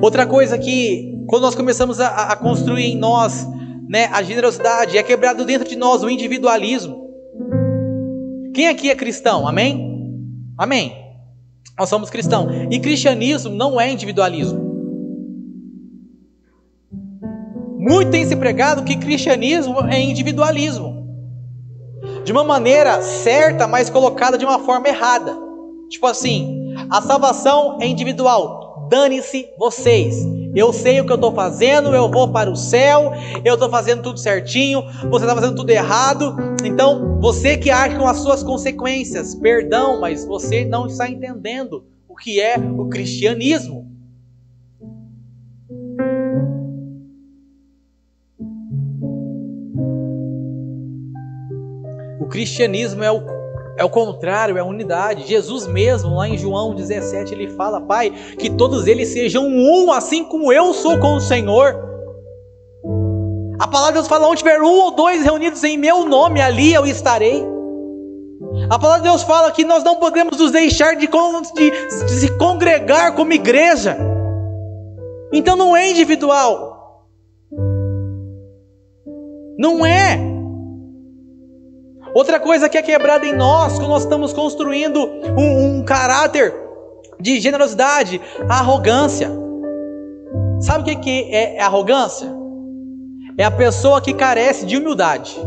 [0.00, 3.46] Outra coisa que, quando nós começamos a, a construir em nós
[3.86, 7.06] né, a generosidade, é quebrado dentro de nós o individualismo.
[8.54, 9.46] Quem aqui é cristão?
[9.46, 10.24] Amém?
[10.56, 10.96] Amém.
[11.78, 12.50] Nós somos cristãos.
[12.70, 14.66] E cristianismo não é individualismo.
[17.78, 20.87] Muito tem se pregado que cristianismo é individualismo.
[22.28, 25.34] De uma maneira certa, mas colocada de uma forma errada.
[25.88, 28.86] Tipo assim, a salvação é individual.
[28.90, 30.26] Dane-se vocês.
[30.54, 33.12] Eu sei o que eu estou fazendo, eu vou para o céu,
[33.42, 36.36] eu estou fazendo tudo certinho, você está fazendo tudo errado.
[36.62, 42.14] Então, você que acha com as suas consequências, perdão, mas você não está entendendo o
[42.14, 43.90] que é o cristianismo.
[52.28, 53.38] O cristianismo é o
[53.78, 55.26] é o contrário, é a unidade.
[55.26, 60.24] Jesus mesmo, lá em João 17, ele fala: Pai, que todos eles sejam um, assim
[60.24, 61.74] como eu sou com o Senhor.
[63.58, 66.74] A palavra de Deus fala: onde tiver um ou dois reunidos em meu nome, ali
[66.74, 67.42] eu estarei.
[68.68, 71.70] A palavra de Deus fala que nós não podemos nos deixar de, de,
[72.04, 73.96] de se congregar como igreja.
[75.32, 77.06] Então não é individual.
[79.58, 80.37] Não é.
[82.14, 84.98] Outra coisa que é quebrada em nós, quando nós estamos construindo
[85.36, 86.54] um, um caráter
[87.20, 89.30] de generosidade, a arrogância.
[90.60, 92.28] Sabe o que, que é arrogância?
[93.36, 95.38] É a pessoa que carece de humildade.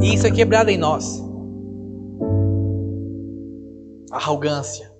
[0.00, 1.24] E isso é quebrado em nós.
[4.12, 4.95] Arrogância.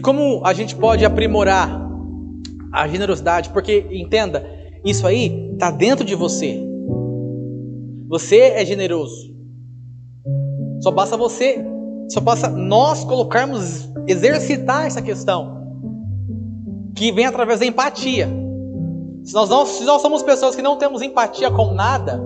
[0.00, 1.86] E como a gente pode aprimorar
[2.72, 3.50] a generosidade?
[3.50, 4.42] Porque entenda,
[4.82, 6.58] isso aí está dentro de você.
[8.08, 9.36] Você é generoso.
[10.80, 11.62] Só basta você,
[12.08, 15.66] só basta nós colocarmos, exercitar essa questão
[16.96, 18.26] que vem através da empatia.
[19.22, 22.18] Se nós, não, se nós somos pessoas que não temos empatia com nada,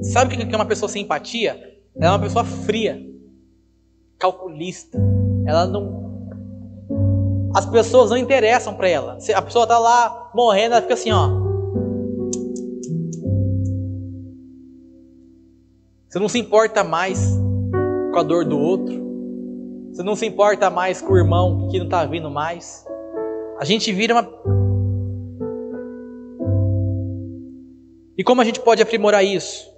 [0.00, 1.60] sabe o que é uma pessoa sem empatia?
[1.96, 3.15] Ela é uma pessoa fria,
[4.18, 4.98] calculista.
[5.46, 6.06] Ela não.
[7.54, 9.18] As pessoas não interessam para ela.
[9.34, 11.46] A pessoa está lá morrendo, ela fica assim, ó.
[16.08, 17.38] Você não se importa mais
[18.12, 19.04] com a dor do outro.
[19.92, 22.84] Você não se importa mais com o irmão que não está vindo mais.
[23.58, 24.28] A gente vira uma.
[28.16, 29.75] E como a gente pode aprimorar isso?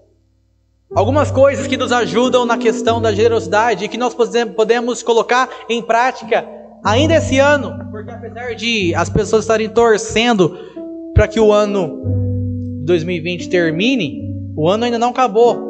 [0.95, 5.83] Algumas coisas que nos ajudam na questão da generosidade e que nós podemos colocar em
[5.83, 6.49] prática
[6.83, 10.57] ainda esse ano, porque apesar de as pessoas estarem torcendo
[11.13, 12.01] para que o ano
[12.85, 15.69] 2020 termine, o ano ainda não acabou.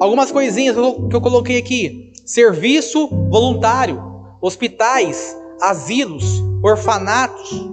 [0.00, 4.02] Algumas coisinhas que eu coloquei aqui: serviço voluntário,
[4.40, 7.70] hospitais, asilos, orfanatos.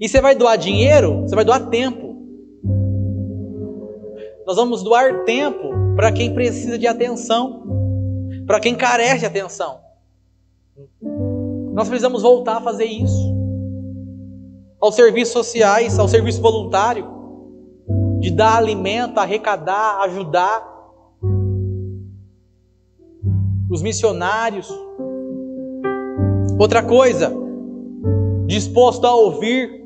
[0.00, 2.11] E você vai doar dinheiro, você vai doar tempo.
[4.46, 7.62] Nós vamos doar tempo para quem precisa de atenção,
[8.46, 9.80] para quem carece de atenção.
[11.72, 13.32] Nós precisamos voltar a fazer isso.
[14.80, 17.06] Aos serviços sociais, ao serviço voluntário,
[18.18, 20.70] de dar alimento, arrecadar, ajudar.
[23.70, 24.68] Os missionários.
[26.58, 27.32] Outra coisa,
[28.46, 29.81] disposto a ouvir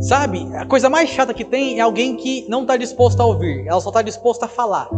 [0.00, 3.66] Sabe, a coisa mais chata que tem é alguém que não está disposto a ouvir,
[3.66, 4.88] ela só está disposta a falar.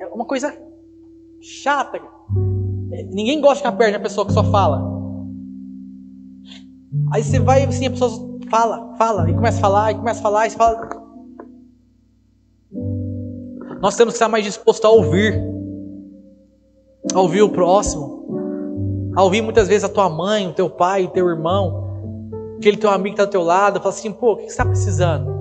[0.00, 0.56] É uma coisa
[1.40, 2.00] chata.
[2.92, 4.82] É, ninguém gosta de ficar perto uma pessoa que só fala.
[7.12, 8.10] Aí você vai assim, a pessoa
[8.48, 10.88] fala, fala, e começa a falar, e começa a falar, e você fala.
[13.82, 15.38] Nós temos que estar mais dispostos a ouvir,
[17.14, 21.08] a ouvir o próximo, a ouvir muitas vezes a tua mãe, o teu pai, o
[21.08, 21.85] teu irmão
[22.58, 24.64] aquele teu amigo que está do teu lado, fala assim, pô, o que você está
[24.64, 25.36] precisando?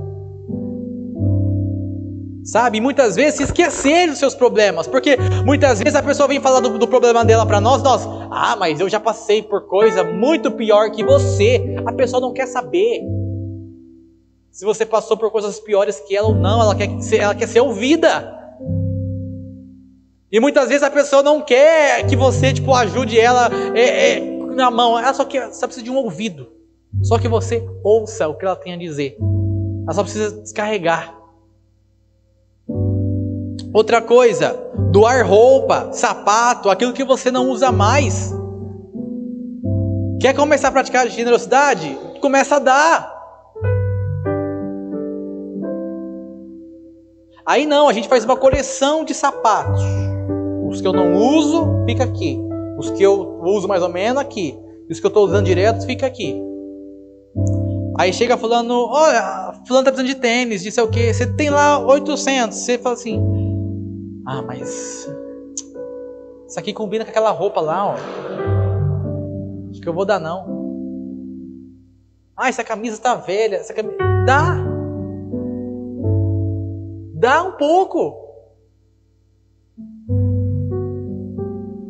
[2.44, 2.78] Sabe?
[2.78, 6.60] E muitas vezes se esquecer dos seus problemas, porque muitas vezes a pessoa vem falar
[6.60, 10.52] do, do problema dela para nós, nós, ah, mas eu já passei por coisa muito
[10.52, 11.76] pior que você.
[11.88, 13.02] A pessoa não quer saber
[14.52, 17.48] se você passou por coisas piores que ela ou não, ela quer ser, ela quer
[17.48, 18.34] ser ouvida.
[20.32, 24.20] E muitas vezes a pessoa não quer que você tipo ajude ela é, é,
[24.56, 26.48] na mão, ela só quer, só precisa de um ouvido.
[27.04, 29.18] Só que você ouça o que ela tem a dizer.
[29.84, 31.16] Ela só precisa descarregar.
[33.74, 34.58] Outra coisa,
[34.92, 38.34] doar roupa, sapato, aquilo que você não usa mais.
[40.20, 41.98] Quer começar a praticar generosidade?
[42.22, 43.16] Começa a dar.
[47.46, 49.84] Aí não, a gente faz uma coleção de sapatos.
[50.68, 52.40] Os que eu não uso, fica aqui.
[52.78, 54.58] Os que eu uso mais ou menos, aqui.
[54.90, 56.42] Os que eu estou usando direto, fica aqui.
[57.98, 61.14] Aí chega fulano, olha, fulano tá precisando de tênis, disse o quê?
[61.14, 62.58] Você tem lá 800.
[62.58, 63.22] Você fala assim,
[64.28, 65.10] ah, mas
[66.48, 67.96] isso aqui combina com aquela roupa lá, ó.
[69.70, 70.56] Acho que eu vou dar não.
[72.38, 73.58] Ah, essa camisa tá velha.
[73.58, 73.96] Essa camisa...
[74.26, 74.58] Dá.
[77.14, 78.14] Dá um pouco.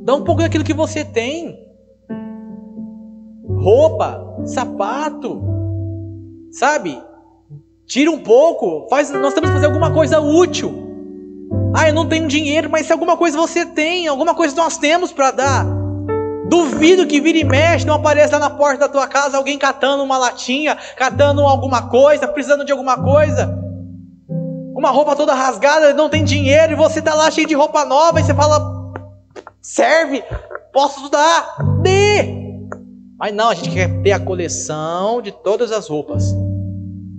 [0.03, 1.65] Dá um pouco daquilo que você tem.
[3.47, 5.41] Roupa, sapato,
[6.55, 7.01] sabe?
[7.85, 10.83] Tira um pouco, faz, nós temos que fazer alguma coisa útil.
[11.75, 15.11] Ah, eu não tenho dinheiro, mas se alguma coisa você tem, alguma coisa nós temos
[15.11, 15.65] para dar.
[16.47, 20.17] Duvido que vira e mexe, não apareça na porta da tua casa alguém catando uma
[20.17, 23.59] latinha, catando alguma coisa, precisando de alguma coisa.
[24.75, 28.19] Uma roupa toda rasgada, não tem dinheiro e você tá lá cheio de roupa nova
[28.19, 28.93] e você fala:
[29.61, 30.23] serve,
[30.71, 32.45] posso estudar, dê.
[33.17, 36.35] Mas não, a gente quer ter a coleção de todas as roupas.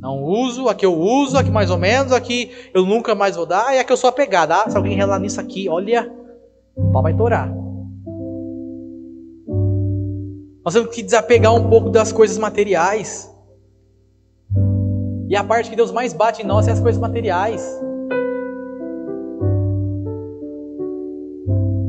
[0.07, 3.13] Não uso, a que eu uso, a que mais ou menos, a que eu nunca
[3.13, 4.53] mais vou dar, e a que eu sou apegado.
[4.53, 6.09] Ah, se alguém relar nisso aqui, olha,
[6.77, 7.53] o pau vai torar.
[10.65, 13.29] Nós temos que desapegar um pouco das coisas materiais.
[15.29, 17.69] E a parte que Deus mais bate em nós é as coisas materiais.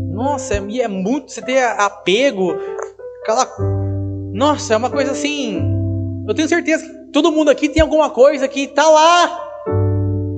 [0.10, 1.32] Nossa, é, é muito.
[1.32, 2.56] Você ter apego,
[3.22, 3.48] aquela.
[4.34, 5.77] Nossa, é uma coisa assim.
[6.28, 9.48] Eu tenho certeza que todo mundo aqui tem alguma coisa que tá lá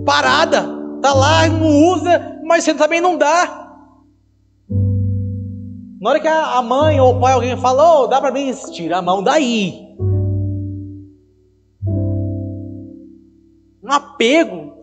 [0.05, 0.63] parada,
[1.01, 3.67] tá lá, não usa, mas você também não dá.
[5.99, 8.97] Na hora que a mãe ou o pai, alguém fala, oh, dá para mim, tira
[8.97, 9.87] a mão daí.
[13.83, 14.73] Um apego,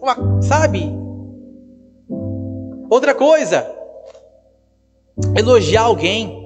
[0.43, 0.93] sabe?
[2.91, 3.65] Outra coisa,
[5.37, 6.45] elogiar alguém.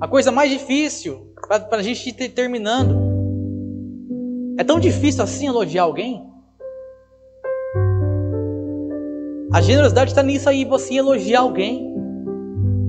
[0.00, 2.96] A coisa mais difícil para a gente ir terminando.
[4.56, 6.24] É tão difícil assim elogiar alguém?
[9.52, 11.92] A generosidade está nisso aí, você elogiar alguém.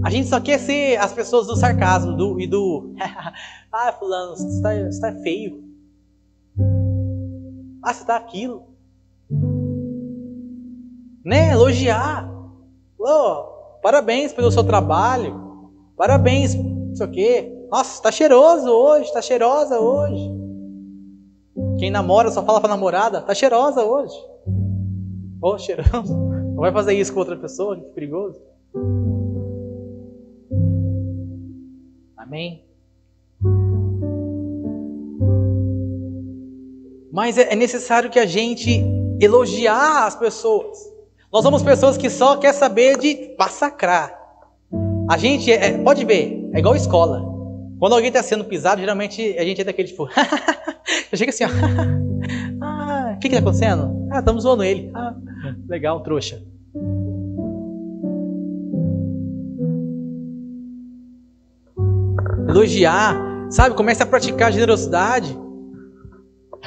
[0.03, 2.93] A gente só quer ser as pessoas do sarcasmo do, e do.
[3.73, 5.63] ah, Fulano, você está, está feio.
[7.83, 8.67] Ah, você está aquilo.
[11.25, 11.51] Né?
[11.51, 12.29] Elogiar.
[12.99, 15.71] Oh, parabéns pelo seu trabalho.
[15.97, 17.60] Parabéns, não sei o quê.
[17.71, 20.29] Nossa, está cheiroso hoje, está cheirosa hoje.
[21.79, 24.13] Quem namora só fala para namorada, está cheirosa hoje.
[25.41, 26.13] Oh, cheiroso.
[26.13, 28.41] Não vai fazer isso com outra pessoa, que perigoso.
[32.17, 32.65] Amém?
[37.09, 38.83] Mas é, é necessário que a gente
[39.21, 40.77] elogiar as pessoas.
[41.31, 44.19] Nós somos pessoas que só quer saber de massacrar.
[45.09, 47.40] A gente é, pode ver, é igual escola.
[47.81, 50.07] Quando alguém está sendo pisado, geralmente a gente é daquele tipo,
[51.11, 51.47] eu chego assim, ó,
[52.63, 54.07] ah, o que está acontecendo?
[54.11, 54.91] Ah, estamos zoando ele.
[54.93, 55.15] Ah,
[55.67, 56.43] legal, trouxa.
[62.47, 63.15] elogiar,
[63.49, 63.75] sabe?
[63.75, 65.35] Comece a praticar generosidade.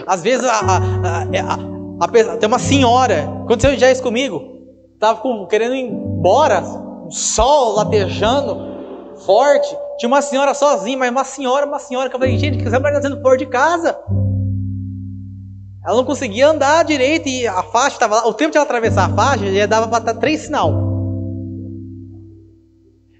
[0.08, 4.42] Às vezes a, a, a, a, tem uma senhora, aconteceu já isso comigo,
[4.94, 6.60] estava querendo ir embora,
[7.06, 8.74] o sol latejando
[9.24, 12.66] forte, tinha uma senhora sozinha, mas uma senhora, uma senhora que eu falei, gente, que
[12.66, 13.98] essa mulher está sendo fora de casa.
[15.84, 18.26] Ela não conseguia andar direito e a faixa estava lá.
[18.26, 20.72] O tempo de ela atravessar a faixa já dava para dar três sinal.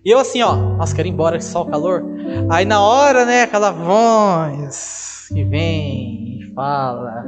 [0.05, 2.05] E eu assim, ó, nossa, quero ir embora, só o calor.
[2.51, 7.25] Aí na hora, né, aquela voz que vem e fala.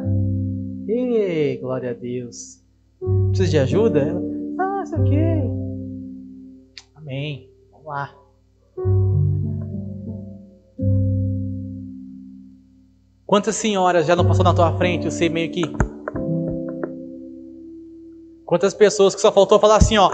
[0.88, 2.60] Ei, glória a Deus.
[3.28, 4.22] Precisa de ajuda?
[4.58, 5.16] Ah, isso aqui.
[6.94, 7.50] Amém.
[7.72, 8.25] Vamos lá.
[13.26, 15.62] Quantas senhoras já não passou na tua frente, você meio que.
[18.44, 20.08] Quantas pessoas que só faltou falar assim, ó,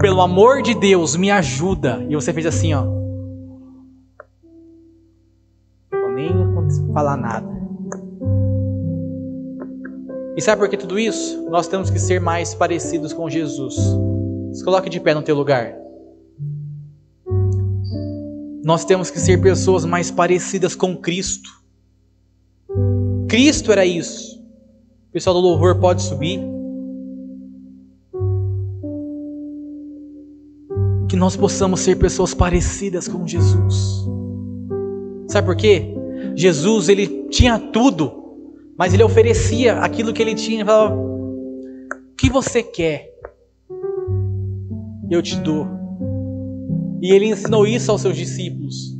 [0.00, 2.04] pelo amor de Deus, me ajuda.
[2.08, 2.82] E você fez assim, ó.
[5.92, 6.32] Vou nem
[6.92, 7.46] falar nada.
[10.36, 11.48] E sabe por que tudo isso?
[11.48, 13.76] Nós temos que ser mais parecidos com Jesus.
[14.52, 15.72] Se coloque de pé no teu lugar.
[18.64, 21.65] Nós temos que ser pessoas mais parecidas com Cristo.
[23.28, 24.36] Cristo era isso.
[25.08, 26.40] O pessoal do louvor pode subir.
[31.08, 34.06] Que nós possamos ser pessoas parecidas com Jesus.
[35.28, 35.94] Sabe por quê?
[36.34, 38.12] Jesus, ele tinha tudo,
[38.76, 40.58] mas ele oferecia aquilo que ele tinha.
[40.58, 43.12] Ele falava: O que você quer?
[45.10, 45.66] Eu te dou.
[47.00, 48.96] E ele ensinou isso aos seus discípulos.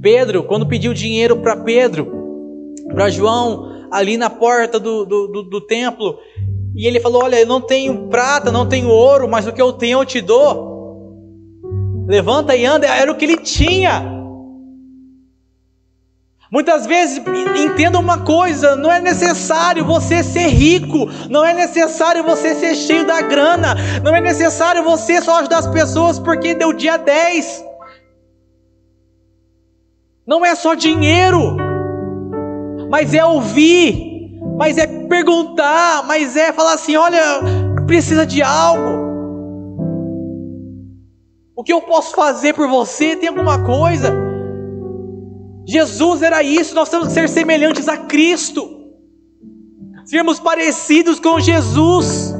[0.00, 2.19] Pedro, quando pediu dinheiro para Pedro,
[2.92, 6.18] para João, ali na porta do, do, do, do templo,
[6.74, 9.72] e ele falou: Olha, eu não tenho prata, não tenho ouro, mas o que eu
[9.72, 10.70] tenho eu te dou.
[12.08, 14.20] Levanta e anda, era o que ele tinha.
[16.50, 17.22] Muitas vezes
[17.56, 23.06] entenda uma coisa: não é necessário você ser rico, não é necessário você ser cheio
[23.06, 27.64] da grana, não é necessário você só ajudar as pessoas porque deu dia 10.
[30.26, 31.56] Não é só dinheiro,
[32.90, 37.22] mas é ouvir, mas é perguntar, mas é falar assim: olha,
[37.86, 39.08] precisa de algo.
[41.54, 43.14] O que eu posso fazer por você?
[43.14, 44.12] Tem alguma coisa?
[45.66, 48.68] Jesus era isso, nós temos que ser semelhantes a Cristo,
[50.04, 52.34] sermos parecidos com Jesus.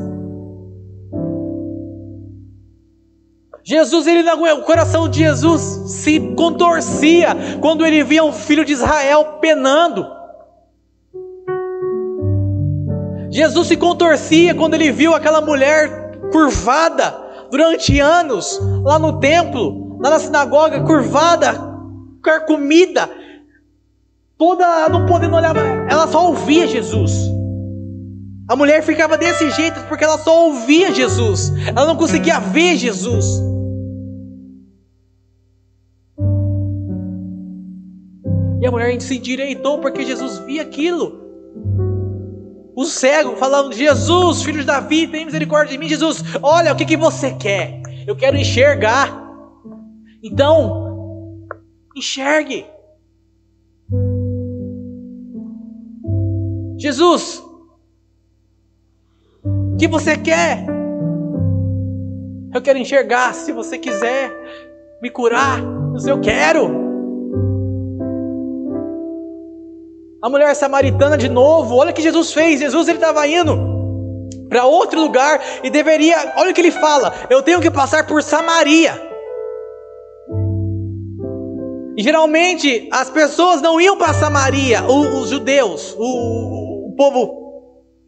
[3.63, 5.61] Jesus, ele o coração de Jesus
[5.93, 10.20] se contorcia quando ele via um filho de Israel penando.
[13.31, 17.15] Jesus se contorcia quando ele viu aquela mulher curvada
[17.51, 21.55] durante anos lá no templo, lá na sinagoga, curvada,
[22.23, 23.09] carcomida,
[24.37, 25.55] toda não podendo olhar,
[25.89, 27.31] ela só ouvia Jesus.
[28.49, 33.41] A mulher ficava desse jeito porque ela só ouvia Jesus, ela não conseguia ver Jesus.
[38.61, 41.21] E a mulher se endireitou porque Jesus via aquilo.
[42.77, 45.89] O cego falando: Jesus, filho de Davi, tem misericórdia de mim.
[45.89, 47.81] Jesus, olha, o que, que você quer?
[48.07, 49.29] Eu quero enxergar.
[50.23, 50.91] Então,
[51.97, 52.67] Enxergue.
[56.79, 57.43] Jesus,
[59.45, 60.65] o que você quer?
[62.55, 63.35] Eu quero enxergar.
[63.35, 64.33] Se você quiser
[65.03, 65.59] me curar,
[66.07, 66.90] eu quero.
[70.23, 72.61] A mulher samaritana de novo, olha o que Jesus fez.
[72.61, 73.59] Jesus ele estava indo
[74.51, 78.23] para outro lugar e deveria, olha o que ele fala: eu tenho que passar por
[78.23, 79.01] Samaria.
[81.97, 87.41] E geralmente as pessoas não iam para Samaria, os, judeus, o, o, povo,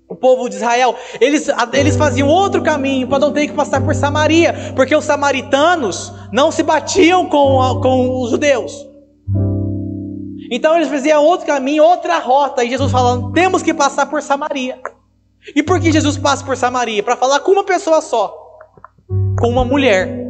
[0.09, 3.95] o povo de Israel, eles, eles faziam outro caminho para não ter que passar por
[3.95, 8.92] Samaria, porque os samaritanos não se batiam com, com os judeus.
[10.55, 14.79] Então eles faziam outro caminho, outra rota, e Jesus falando: temos que passar por Samaria.
[15.57, 17.03] E por que Jesus passa por Samaria?
[17.03, 18.37] Para falar com uma pessoa só,
[19.41, 20.21] com uma mulher.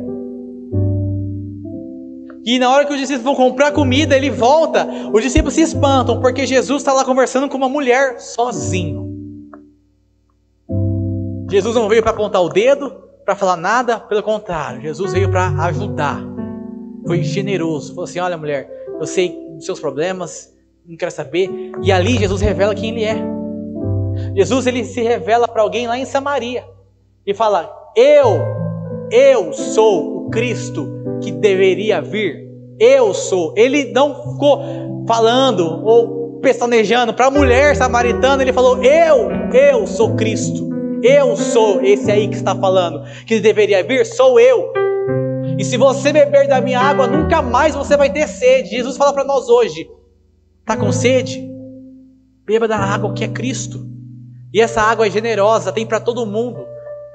[2.45, 4.89] E na hora que os discípulos vão comprar comida, ele volta.
[5.12, 9.11] Os discípulos se espantam porque Jesus está lá conversando com uma mulher sozinho.
[11.51, 12.93] Jesus não veio para apontar o dedo,
[13.25, 16.20] para falar nada, pelo contrário, Jesus veio para ajudar.
[17.09, 17.89] Foi generoso.
[17.89, 18.70] Falou assim: Olha, mulher,
[19.01, 20.52] eu sei dos seus problemas,
[20.84, 21.48] não quero saber.
[21.82, 23.16] E ali Jesus revela quem ele é.
[24.34, 26.64] Jesus ele se revela para alguém lá em Samaria
[27.24, 28.40] e fala: Eu,
[29.10, 30.88] eu sou o Cristo
[31.22, 32.50] que deveria vir.
[32.78, 33.54] Eu sou.
[33.56, 34.60] Ele não ficou
[35.06, 40.70] falando ou pestanejando para a mulher samaritana, ele falou: Eu, eu sou Cristo.
[41.02, 44.72] Eu sou esse aí que está falando, que deveria vir, sou eu.
[45.62, 48.70] E se você beber da minha água, nunca mais você vai ter sede.
[48.70, 49.88] Jesus fala para nós hoje:
[50.58, 51.48] Está com sede?
[52.44, 53.86] Beba da água que é Cristo.
[54.52, 56.66] E essa água é generosa, tem para todo mundo.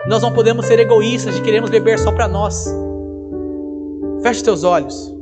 [0.07, 2.73] Nós não podemos ser egoístas de queremos beber só para nós.
[4.23, 5.13] Feche teus olhos.